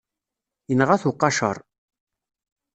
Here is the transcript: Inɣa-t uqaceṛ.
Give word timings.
Inɣa-t 0.71 1.03
uqaceṛ. 1.09 1.57